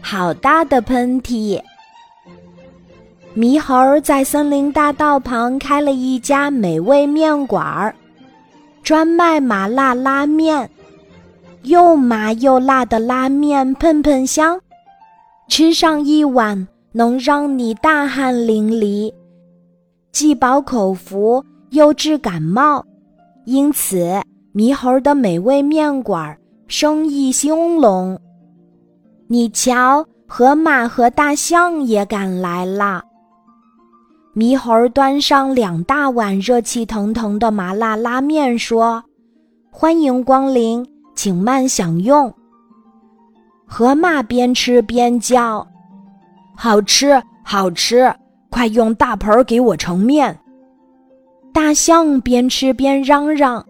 [0.00, 1.60] 好大的喷嚏！
[3.34, 7.94] 猕猴在森林大道旁开了一家美味面馆儿，
[8.82, 10.70] 专卖麻辣拉面，
[11.62, 14.60] 又麻又辣的拉面喷喷香，
[15.48, 19.12] 吃上一碗能让你大汗淋漓，
[20.12, 22.84] 既饱口福又治感冒，
[23.46, 24.22] 因此
[24.54, 28.16] 猕猴的美味面馆生意兴隆。
[29.26, 33.02] 你瞧，河马和大象也赶来了。
[34.34, 39.02] 猕猴端上两大碗热气腾腾的麻辣拉面，说
[39.72, 42.32] ：“欢迎光临，请慢享用。”
[43.66, 45.66] 河马边吃边叫
[46.54, 48.12] ：“好吃，好吃！
[48.50, 50.38] 快用大盆给我盛面。”
[51.54, 53.64] 大象边吃边嚷嚷：“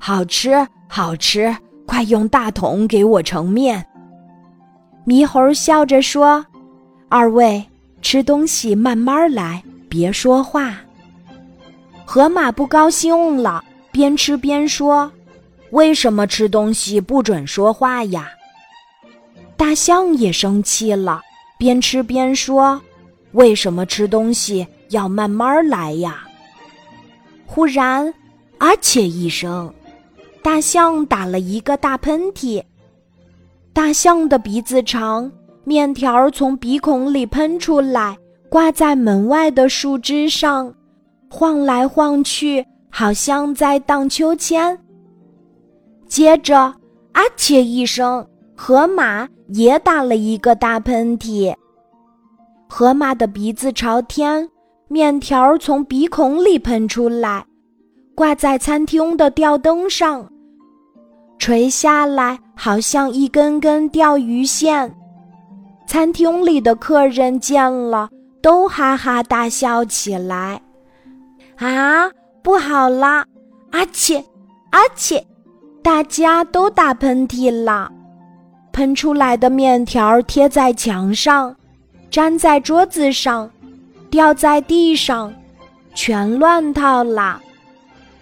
[0.00, 1.54] 好吃，好吃！
[1.86, 3.84] 快用大桶给我盛面。”
[5.06, 6.44] 猕猴笑着说
[7.08, 7.64] ：“二位
[8.00, 10.76] 吃东西慢慢来。”别说话。
[12.04, 15.08] 河马不高兴了，边吃边说
[15.70, 18.28] ：“为什么吃东西不准说话呀？”
[19.56, 21.22] 大象也生气了，
[21.58, 22.80] 边吃边说
[23.32, 26.24] ：“为什么吃东西要慢慢来呀？”
[27.46, 28.12] 忽然，
[28.58, 29.72] 啊切一声，
[30.42, 32.60] 大象打了一个大喷嚏。
[33.74, 35.30] 大象的鼻子长，
[35.64, 38.16] 面条从鼻孔里喷出来。
[38.48, 40.72] 挂在门外的树枝上，
[41.28, 44.78] 晃来晃去，好像在荡秋千。
[46.06, 51.52] 接着，啊切一声，河马也打了一个大喷嚏。
[52.68, 54.48] 河马的鼻子朝天，
[54.86, 57.44] 面条从鼻孔里喷出来，
[58.14, 60.30] 挂在餐厅的吊灯上，
[61.44, 64.90] 垂下来，好像一根根钓鱼线。
[65.86, 68.08] 餐厅里的客人见了。
[68.40, 70.58] 都哈哈大笑起来，
[71.56, 72.10] 啊，
[72.42, 73.26] 不好啦！
[73.72, 74.24] 阿切，
[74.70, 75.22] 阿切，
[75.82, 77.92] 大家都打喷嚏了，
[78.72, 81.54] 喷出来的面条贴在墙上，
[82.10, 83.50] 粘在桌子上，
[84.08, 85.30] 掉在地上，
[85.94, 87.38] 全乱套了。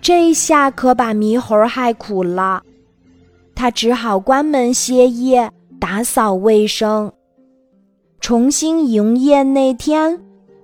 [0.00, 2.60] 这下可把猕猴害苦了，
[3.54, 5.50] 他只好关门歇业，
[5.80, 7.12] 打扫卫生。
[8.20, 10.18] 重新营业那天，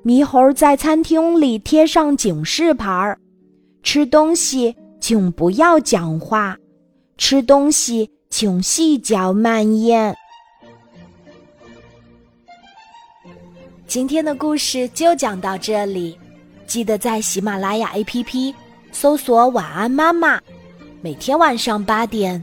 [0.05, 3.19] 猕猴在餐厅里贴上警示牌儿：
[3.83, 6.57] 吃东西请不要讲话，
[7.19, 10.17] 吃东西请细嚼慢咽。
[13.87, 16.19] 今天的故事就讲到这里，
[16.67, 18.55] 记得在喜马拉雅 APP
[18.93, 20.41] 搜索“晚安妈妈”，
[21.03, 22.43] 每天晚上八点，